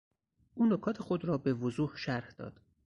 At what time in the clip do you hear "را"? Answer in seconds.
1.25-1.37